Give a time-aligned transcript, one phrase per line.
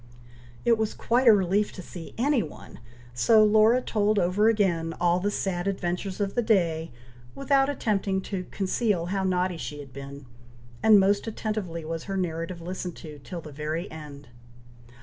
[0.65, 2.79] It was quite a relief to see any one;
[3.13, 6.89] so Laura told over again all the sad adventures of the day,
[7.35, 10.25] without attempting to conceal how naughty she had been;
[10.81, 14.29] and most attentively was her narrative listened to, till the very end.